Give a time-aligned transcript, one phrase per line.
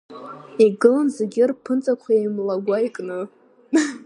[0.65, 3.19] Игылан зегьы рԥынҵақәа еимлагәа икны…